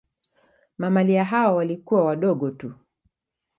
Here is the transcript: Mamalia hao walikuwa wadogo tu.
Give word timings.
Mamalia 0.77 1.23
hao 1.25 1.55
walikuwa 1.55 2.05
wadogo 2.05 2.51
tu. 2.51 2.73